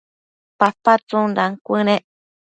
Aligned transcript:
papa 0.59 0.93
tsundan 1.07 1.51
cuënec 1.65 2.03